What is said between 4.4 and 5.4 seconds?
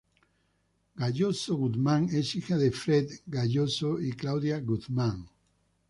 Guzmán.